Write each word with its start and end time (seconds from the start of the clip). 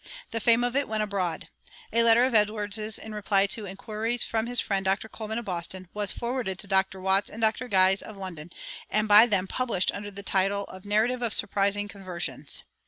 The 0.31 0.39
fame 0.39 0.63
of 0.63 0.75
it 0.75 0.87
went 0.87 1.03
abroad. 1.03 1.47
A 1.93 2.01
letter 2.01 2.23
of 2.23 2.33
Edwards's 2.33 2.97
in 2.97 3.13
reply 3.13 3.45
to 3.45 3.67
inquiries 3.67 4.23
from 4.23 4.47
his 4.47 4.59
friend, 4.59 4.83
Dr. 4.83 5.07
Colman, 5.07 5.37
of 5.37 5.45
Boston, 5.45 5.89
was 5.93 6.11
forwarded 6.11 6.57
to 6.57 6.67
Dr. 6.67 6.99
Watts 6.99 7.29
and 7.29 7.39
Dr. 7.39 7.67
Guise, 7.67 8.01
of 8.01 8.17
London, 8.17 8.49
and 8.89 9.07
by 9.07 9.27
them 9.27 9.45
published 9.45 9.91
under 9.93 10.09
the 10.09 10.23
title 10.23 10.63
of 10.63 10.85
"Narrative 10.85 11.21
of 11.21 11.35
Surprising 11.35 11.87
Conversions." 11.87 12.63